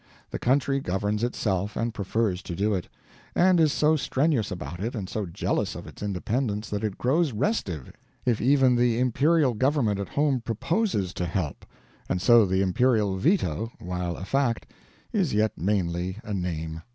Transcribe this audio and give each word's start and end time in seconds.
The 0.31 0.39
country 0.39 0.79
governs 0.79 1.23
itself, 1.23 1.77
and 1.77 1.93
prefers 1.93 2.41
to 2.41 2.55
do 2.55 2.73
it; 2.73 2.87
and 3.35 3.59
is 3.59 3.71
so 3.71 3.95
strenuous 3.95 4.49
about 4.49 4.79
it 4.79 4.95
and 4.95 5.07
so 5.07 5.27
jealous 5.27 5.75
of 5.75 5.85
its 5.85 6.01
independence 6.01 6.71
that 6.71 6.83
it 6.83 6.97
grows 6.97 7.33
restive 7.33 7.91
if 8.25 8.41
even 8.41 8.75
the 8.75 8.97
Imperial 8.97 9.53
Government 9.53 9.99
at 9.99 10.09
home 10.09 10.41
proposes 10.43 11.13
to 11.13 11.27
help; 11.27 11.67
and 12.09 12.19
so 12.19 12.47
the 12.47 12.63
Imperial 12.63 13.17
veto, 13.17 13.73
while 13.77 14.17
a 14.17 14.25
fact, 14.25 14.65
is 15.13 15.35
yet 15.35 15.55
mainly 15.55 16.17
a 16.23 16.33
name. 16.33 16.81